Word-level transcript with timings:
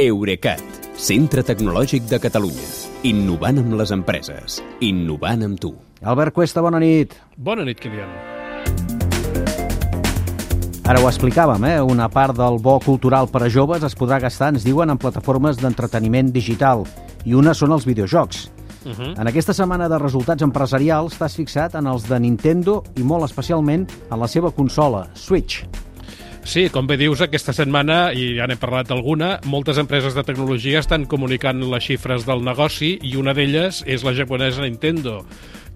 Eurecat, 0.00 0.62
centre 0.96 1.42
tecnològic 1.44 2.06
de 2.08 2.16
Catalunya. 2.22 2.68
Innovant 3.04 3.58
amb 3.60 3.74
les 3.76 3.90
empreses. 3.92 4.54
Innovant 4.80 5.42
amb 5.44 5.58
tu. 5.60 5.74
Albert 6.00 6.32
Cuesta, 6.38 6.62
bona 6.64 6.78
nit. 6.80 7.12
Bona 7.36 7.66
nit, 7.68 7.76
Kilian. 7.82 8.08
Ara 10.88 11.02
ho 11.02 11.10
explicàvem, 11.10 11.66
eh? 11.68 11.74
Una 11.84 12.08
part 12.08 12.38
del 12.38 12.56
bo 12.64 12.78
cultural 12.80 13.28
per 13.28 13.42
a 13.44 13.50
joves 13.52 13.84
es 13.84 13.98
podrà 13.98 14.22
gastar, 14.24 14.54
ens 14.54 14.64
diuen, 14.64 14.88
en 14.88 14.98
plataformes 14.98 15.60
d'entreteniment 15.60 16.32
digital. 16.32 16.86
I 17.28 17.36
una 17.36 17.52
són 17.52 17.76
els 17.76 17.84
videojocs. 17.84 18.48
Uh 18.86 18.92
-huh. 18.96 19.20
En 19.20 19.28
aquesta 19.28 19.52
setmana 19.52 19.86
de 19.86 19.98
resultats 19.98 20.42
empresarials 20.42 21.18
t'has 21.18 21.36
fixat 21.36 21.74
en 21.74 21.86
els 21.86 22.08
de 22.08 22.18
Nintendo 22.18 22.82
i 22.96 23.02
molt 23.02 23.24
especialment 23.24 23.86
en 24.10 24.18
la 24.18 24.28
seva 24.28 24.50
consola, 24.50 25.10
Switch. 25.12 25.66
Sí, 26.44 26.68
com 26.72 26.86
bé 26.88 26.96
dius, 26.96 27.20
aquesta 27.20 27.52
setmana, 27.54 28.10
i 28.16 28.32
ja 28.38 28.46
n'he 28.48 28.56
parlat 28.58 28.90
alguna, 28.90 29.34
moltes 29.44 29.78
empreses 29.78 30.16
de 30.16 30.24
tecnologia 30.26 30.80
estan 30.80 31.04
comunicant 31.06 31.60
les 31.68 31.84
xifres 31.84 32.24
del 32.26 32.42
negoci 32.42 32.94
i 33.06 33.14
una 33.20 33.34
d'elles 33.36 33.82
és 33.86 34.04
la 34.06 34.14
japonesa 34.16 34.64
Nintendo 34.64 35.20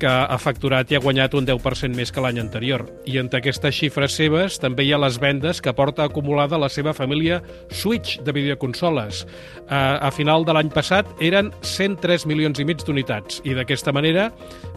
que 0.00 0.08
ha 0.08 0.38
facturat 0.40 0.88
i 0.90 0.96
ha 0.96 1.02
guanyat 1.02 1.34
un 1.36 1.46
10% 1.46 1.94
més 1.96 2.10
que 2.10 2.22
l'any 2.24 2.40
anterior. 2.40 2.86
I 3.04 3.18
entre 3.20 3.42
aquestes 3.42 3.76
xifres 3.76 4.16
seves 4.16 4.56
també 4.62 4.86
hi 4.86 4.94
ha 4.94 5.00
les 5.00 5.20
vendes 5.20 5.60
que 5.60 5.74
porta 5.76 6.06
acumulada 6.08 6.58
la 6.58 6.70
seva 6.72 6.94
família 6.96 7.42
Switch 7.68 8.18
de 8.24 8.32
videoconsoles. 8.32 9.26
A, 9.68 10.00
a 10.08 10.10
final 10.14 10.46
de 10.48 10.56
l'any 10.56 10.72
passat 10.72 11.08
eren 11.20 11.52
103 11.60 12.26
milions 12.30 12.60
i 12.60 12.66
mig 12.66 12.84
d'unitats 12.86 13.42
i 13.44 13.54
d'aquesta 13.56 13.92
manera 13.92 14.30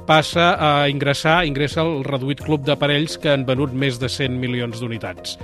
passa 0.07 0.53
a 0.59 0.71
ingressar, 0.91 1.43
ingressa 1.47 1.83
el 1.83 2.03
reduït 2.07 2.43
club 2.43 2.65
d'aparells 2.67 3.17
que 3.21 3.31
han 3.33 3.45
venut 3.47 3.73
més 3.73 3.99
de 4.01 4.09
100 4.11 4.39
milions 4.41 4.81
d'unitats. 4.81 5.37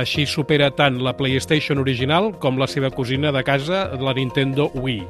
Així 0.00 0.26
supera 0.26 0.70
tant 0.70 1.00
la 1.04 1.14
PlayStation 1.18 1.78
original 1.82 2.32
com 2.42 2.58
la 2.60 2.68
seva 2.70 2.90
cosina 2.94 3.32
de 3.34 3.44
casa, 3.46 3.86
la 4.00 4.16
Nintendo 4.16 4.70
Wii. 4.74 5.04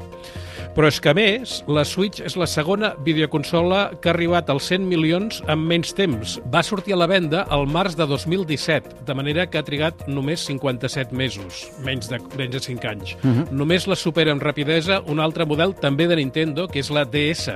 Però 0.79 0.87
és 0.87 1.01
que, 1.03 1.11
a 1.11 1.17
més, 1.17 1.57
la 1.67 1.83
Switch 1.83 2.23
és 2.23 2.37
la 2.39 2.47
segona 2.47 2.93
videoconsola 3.03 3.97
que 3.99 4.07
ha 4.07 4.13
arribat 4.13 4.47
als 4.53 4.69
100 4.71 4.85
milions 4.87 5.41
en 5.51 5.65
menys 5.67 5.91
temps. 5.99 6.37
Va 6.55 6.61
sortir 6.63 6.95
a 6.95 6.99
la 7.01 7.09
venda 7.11 7.41
al 7.51 7.67
març 7.67 7.97
de 7.99 8.07
2017, 8.07 9.01
de 9.09 9.17
manera 9.19 9.49
que 9.51 9.59
ha 9.59 9.65
trigat 9.67 10.05
només 10.07 10.45
57 10.47 11.19
mesos, 11.19 11.65
menys 11.83 12.07
de, 12.13 12.21
menys 12.39 12.55
de 12.55 12.61
5 12.63 12.87
anys. 12.93 13.17
Uh 13.17 13.27
-huh. 13.27 13.51
Només 13.51 13.89
la 13.91 13.97
supera 13.97 14.31
amb 14.31 14.43
rapidesa 14.43 15.01
un 15.09 15.19
altre 15.19 15.45
model 15.45 15.75
també 15.75 16.07
de 16.07 16.15
Nintendo, 16.15 16.69
que 16.69 16.79
és 16.79 16.91
la 16.91 17.05
DS, 17.05 17.51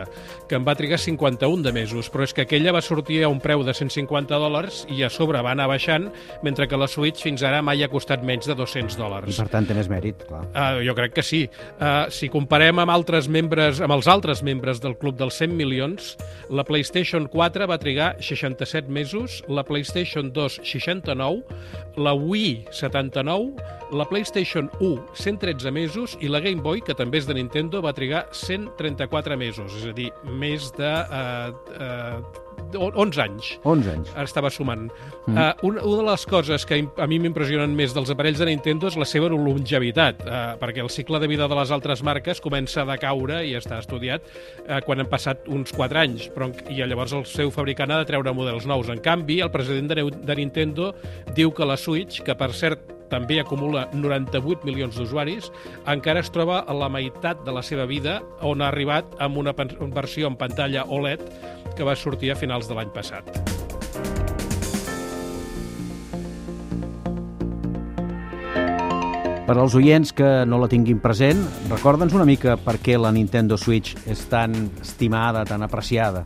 que 0.49 0.57
en 0.57 0.65
va 0.65 0.75
trigar 0.75 0.99
51 0.99 1.63
de 1.63 1.73
mesos, 1.73 2.11
però 2.11 2.25
és 2.25 2.35
que 2.35 2.43
aquella 2.43 2.73
va 2.73 2.83
sortir 2.83 3.23
a 3.23 3.29
un 3.29 3.39
preu 3.39 3.63
de 3.63 3.73
150 3.73 4.35
dòlars 4.35 4.85
i 4.91 5.05
a 5.05 5.09
sobre 5.09 5.41
va 5.43 5.53
anar 5.53 5.69
baixant, 5.69 6.11
mentre 6.43 6.67
que 6.67 6.77
la 6.77 6.89
Switch 6.89 7.23
fins 7.23 7.43
ara 7.43 7.63
mai 7.63 7.85
ha 7.85 7.89
costat 7.89 8.21
menys 8.25 8.47
de 8.47 8.55
200 8.55 8.97
dòlars. 8.97 9.39
I 9.39 9.43
per 9.43 9.49
tant 9.49 9.67
té 9.67 9.75
més 9.75 9.89
mèrit, 9.89 10.27
clar. 10.27 10.43
Uh, 10.43 10.83
jo 10.85 10.95
crec 10.95 11.13
que 11.13 11.23
sí. 11.23 11.49
Uh, 11.81 12.11
si 12.11 12.29
comparem 12.29 12.79
amb 12.79 12.91
altres 12.91 13.12
membres, 13.29 13.81
amb 13.85 13.93
els 13.95 14.09
altres 14.09 14.41
membres 14.43 14.81
del 14.83 14.95
club 14.99 15.19
dels 15.19 15.37
100 15.41 15.53
milions, 15.59 16.13
la 16.51 16.65
PlayStation 16.65 17.27
4 17.31 17.67
va 17.69 17.79
trigar 17.79 18.15
67 18.25 18.89
mesos, 18.89 19.41
la 19.49 19.65
PlayStation 19.69 20.31
2 20.33 20.61
69, 20.65 21.43
la 21.97 22.15
Wii 22.17 22.69
79, 22.73 23.53
la 23.93 24.07
PlayStation 24.09 24.71
1 24.81 25.13
113 25.15 25.71
mesos 25.71 26.17
i 26.21 26.31
la 26.33 26.41
Game 26.41 26.65
Boy, 26.65 26.81
que 26.81 26.97
també 26.97 27.21
és 27.21 27.29
de 27.29 27.37
Nintendo, 27.37 27.83
va 27.85 27.93
trigar 27.93 28.25
134 28.33 29.37
mesos, 29.37 29.77
és 29.83 29.91
a 29.91 29.97
dir, 29.97 30.09
més 30.39 30.71
de 30.79 30.93
uh, 31.05 31.53
uh, 31.77 32.52
11 32.75 33.21
anys. 33.23 33.51
11 33.65 33.91
anys. 33.93 34.13
Estava 34.23 34.51
sumant. 34.51 34.89
Mm. 35.27 35.37
Uh, 35.37 35.67
una, 35.69 35.83
una 35.83 36.03
de 36.03 36.07
les 36.11 36.27
coses 36.27 36.67
que 36.69 36.81
a 36.83 37.09
mi 37.11 37.19
m'impressionen 37.23 37.75
més 37.77 37.95
dels 37.97 38.13
aparells 38.13 38.41
de 38.43 38.49
Nintendo 38.49 38.91
és 38.91 38.99
la 39.01 39.09
seva 39.09 39.31
longevitat, 39.33 40.25
uh, 40.27 40.41
perquè 40.61 40.85
el 40.85 40.91
cicle 40.93 41.21
de 41.23 41.31
vida 41.31 41.49
de 41.49 41.59
les 41.59 41.75
altres 41.75 42.03
marques 42.07 42.41
comença 42.45 42.83
a 42.83 42.89
decaure 42.89 43.43
i 43.47 43.55
està 43.59 43.81
estudiat 43.83 44.25
uh, 44.25 44.81
quan 44.87 45.03
han 45.03 45.11
passat 45.11 45.49
uns 45.53 45.75
4 45.77 46.03
anys, 46.03 46.31
però, 46.35 46.51
i 46.71 46.81
llavors 46.83 47.15
el 47.17 47.27
seu 47.29 47.53
fabricant 47.55 47.93
ha 47.93 48.01
de 48.03 48.09
treure 48.09 48.35
models 48.37 48.67
nous. 48.71 48.91
En 48.93 49.03
canvi, 49.03 49.41
el 49.45 49.53
president 49.55 49.93
de, 49.93 50.09
de 50.11 50.39
Nintendo 50.39 50.93
diu 51.37 51.53
que 51.55 51.69
la 51.69 51.79
Switch, 51.81 52.23
que 52.27 52.37
per 52.39 52.53
cert 52.57 52.91
també 53.13 53.39
acumula 53.43 53.87
98 53.93 54.65
milions 54.65 54.97
d'usuaris, 54.97 55.51
encara 55.91 56.23
es 56.25 56.33
troba 56.33 56.63
a 56.65 56.77
la 56.77 56.89
meitat 56.93 57.43
de 57.45 57.53
la 57.53 57.65
seva 57.67 57.85
vida, 57.91 58.21
on 58.41 58.63
ha 58.63 58.71
arribat 58.73 59.19
amb 59.21 59.43
una 59.43 59.53
versió 59.53 60.31
en 60.31 60.39
pantalla 60.41 60.87
OLED 60.89 61.27
que 61.77 61.85
va 61.85 61.97
sortir 61.97 62.33
a 62.33 62.39
finals 62.39 62.69
de 62.71 62.79
l'any 62.79 62.93
passat. 62.95 63.29
Per 69.43 69.57
als 69.59 69.75
oients 69.75 70.15
que 70.17 70.29
no 70.47 70.57
la 70.63 70.69
tinguin 70.71 71.01
present, 71.03 71.41
recorda'ns 71.69 72.15
una 72.15 72.25
mica 72.25 72.55
per 72.57 72.77
què 72.81 72.95
la 72.97 73.11
Nintendo 73.13 73.59
Switch 73.59 73.97
és 74.09 74.23
tan 74.31 74.55
estimada, 74.81 75.43
tan 75.45 75.67
apreciada. 75.67 76.23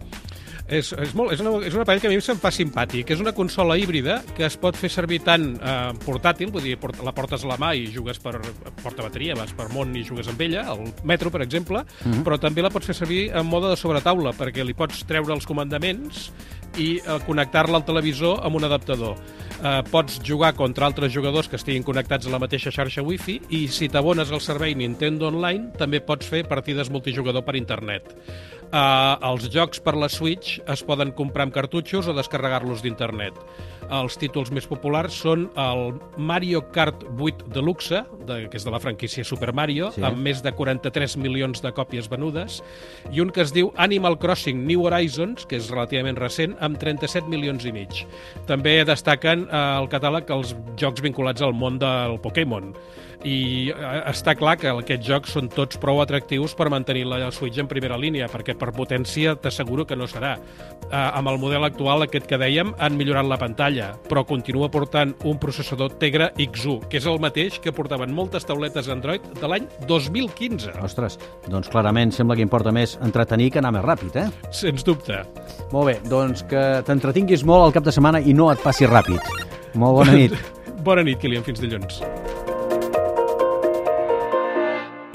És, 0.66 0.90
és, 0.92 1.12
molt, 1.14 1.30
és, 1.30 1.42
una, 1.44 1.52
és 1.66 1.74
un 1.76 1.82
aparell 1.82 2.00
que 2.02 2.08
a 2.08 2.10
mi 2.10 2.18
se'm 2.22 2.40
fa 2.42 2.50
simpàtic. 2.50 3.12
És 3.14 3.22
una 3.22 3.32
consola 3.36 3.76
híbrida 3.78 4.18
que 4.34 4.46
es 4.48 4.56
pot 4.58 4.76
fer 4.78 4.90
servir 4.90 5.20
tant 5.26 5.52
eh, 5.56 5.92
portàtil, 6.02 6.50
vull 6.54 6.66
dir, 6.66 6.74
port, 6.82 6.98
la 7.06 7.14
portes 7.14 7.46
a 7.46 7.50
la 7.52 7.58
mà 7.60 7.72
i 7.78 7.86
jugues 7.94 8.18
per 8.22 8.34
porta 8.82 9.06
bateria, 9.06 9.36
vas 9.38 9.54
per 9.56 9.68
món 9.74 9.94
i 9.96 10.02
jugues 10.06 10.26
amb 10.32 10.42
ella, 10.42 10.66
al 10.74 10.82
metro, 11.06 11.30
per 11.30 11.44
exemple, 11.46 11.84
mm 11.84 12.12
-hmm. 12.12 12.26
però 12.26 12.40
també 12.42 12.62
la 12.62 12.70
pots 12.70 12.86
fer 12.86 12.98
servir 12.98 13.30
en 13.30 13.46
mode 13.46 13.70
de 13.70 13.76
sobretaula, 13.76 14.34
perquè 14.34 14.64
li 14.64 14.74
pots 14.74 15.04
treure 15.06 15.34
els 15.34 15.46
comandaments 15.46 16.30
i 16.76 16.96
eh, 16.98 17.18
connectar-la 17.26 17.80
al 17.80 17.86
televisor 17.88 18.40
amb 18.46 18.58
un 18.60 18.66
adaptador. 18.68 19.16
Eh, 19.56 19.82
pots 19.90 20.18
jugar 20.24 20.52
contra 20.54 20.86
altres 20.86 21.12
jugadors 21.14 21.48
que 21.48 21.56
estiguin 21.56 21.84
connectats 21.86 22.28
a 22.28 22.32
la 22.34 22.40
mateixa 22.42 22.72
xarxa 22.74 23.04
wifi 23.04 23.38
i 23.56 23.66
si 23.72 23.88
t'abones 23.88 24.32
al 24.32 24.44
servei 24.44 24.76
Nintendo 24.76 25.30
Online 25.30 25.72
també 25.80 26.02
pots 26.04 26.28
fer 26.28 26.44
partides 26.48 26.92
multijugador 26.92 27.44
per 27.46 27.56
internet. 27.56 28.12
Uh, 28.66 29.14
els 29.30 29.44
jocs 29.54 29.78
per 29.78 29.94
la 29.94 30.08
Switch 30.10 30.56
es 30.66 30.80
poden 30.82 31.12
comprar 31.14 31.44
amb 31.46 31.54
cartutxos 31.54 32.08
o 32.10 32.14
descarregar-los 32.16 32.82
d'internet. 32.82 33.38
Els 33.92 34.16
títols 34.18 34.50
més 34.54 34.66
populars 34.66 35.14
són 35.22 35.46
el 35.60 35.94
Mario 36.16 36.62
Kart 36.74 37.04
8 37.14 37.50
Deluxe, 37.54 38.02
de, 38.26 38.38
que 38.50 38.58
és 38.58 38.66
de 38.66 38.72
la 38.74 38.80
franquícia 38.82 39.24
Super 39.24 39.52
Mario, 39.56 39.92
sí. 39.94 40.02
amb 40.06 40.18
més 40.22 40.42
de 40.44 40.52
43 40.56 41.16
milions 41.22 41.62
de 41.62 41.72
còpies 41.76 42.10
venudes, 42.10 42.60
i 43.12 43.22
un 43.22 43.30
que 43.30 43.44
es 43.44 43.54
diu 43.54 43.72
Animal 43.82 44.18
Crossing 44.22 44.64
New 44.66 44.86
Horizons, 44.88 45.46
que 45.46 45.60
és 45.60 45.70
relativament 45.72 46.18
recent, 46.18 46.56
amb 46.60 46.80
37 46.82 47.30
milions 47.30 47.66
i 47.66 47.74
mig. 47.74 48.04
També 48.50 48.78
destaquen 48.88 49.46
uh, 49.46 49.80
el 49.80 49.90
catàleg 49.92 50.30
els 50.34 50.56
jocs 50.80 51.04
vinculats 51.04 51.44
al 51.44 51.54
món 51.56 51.80
del 51.82 52.18
Pokémon 52.24 52.72
i 53.26 53.72
està 54.06 54.34
clar 54.38 54.56
que 54.60 54.70
aquests 54.70 55.06
jocs 55.06 55.34
són 55.36 55.48
tots 55.52 55.78
prou 55.82 56.00
atractius 56.02 56.54
per 56.56 56.68
mantenir 56.72 57.06
la 57.08 57.30
Switch 57.34 57.58
en 57.58 57.68
primera 57.70 57.98
línia, 57.98 58.28
perquè 58.30 58.54
per 58.58 58.72
potència 58.76 59.34
t'asseguro 59.40 59.86
que 59.86 59.96
no 59.96 60.06
serà. 60.10 60.36
Uh, 60.86 60.94
amb 60.94 61.32
el 61.32 61.40
model 61.42 61.66
actual, 61.66 62.04
aquest 62.04 62.28
que 62.30 62.38
dèiem, 62.40 62.74
han 62.78 62.98
millorat 62.98 63.26
la 63.26 63.40
pantalla, 63.76 63.98
però 64.08 64.24
continua 64.24 64.68
portant 64.68 65.14
un 65.24 65.38
processador 65.38 65.96
Tegra 66.00 66.32
X1, 66.36 66.88
que 66.88 66.98
és 66.98 67.06
el 67.06 67.20
mateix 67.20 67.58
que 67.60 67.72
portaven 67.72 68.12
moltes 68.14 68.46
tauletes 68.46 68.88
Android 68.88 69.22
de 69.40 69.46
l'any 69.46 69.66
2015. 69.86 70.76
Ostres, 70.82 71.18
doncs 71.48 71.68
clarament 71.68 72.12
sembla 72.12 72.36
que 72.36 72.42
importa 72.42 72.72
més 72.72 72.96
entretenir 73.02 73.50
que 73.52 73.60
anar 73.60 73.72
més 73.76 73.84
ràpid, 73.84 74.16
eh? 74.16 74.28
Sens 74.50 74.84
dubte. 74.84 75.22
Molt 75.72 75.90
bé, 75.90 75.98
doncs 76.08 76.44
que 76.48 76.82
t'entretinguis 76.86 77.44
molt 77.44 77.66
al 77.66 77.76
cap 77.76 77.84
de 77.84 77.92
setmana 77.92 78.20
i 78.20 78.34
no 78.34 78.50
et 78.52 78.62
passi 78.62 78.86
ràpid. 78.86 79.20
Molt 79.74 80.00
bona 80.00 80.16
nit. 80.16 80.36
bona 80.86 81.04
nit, 81.04 81.20
Kilian. 81.20 81.44
Fins 81.46 81.60
dilluns. 81.60 82.00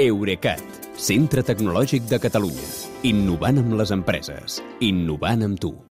Eurecat, 0.02 0.82
centre 0.98 1.44
tecnològic 1.46 2.08
de 2.10 2.22
Catalunya. 2.22 2.74
Innovant 3.10 3.62
amb 3.62 3.78
les 3.78 3.94
empreses. 3.94 4.62
Innovant 4.82 5.46
amb 5.46 5.62
tu. 5.62 5.76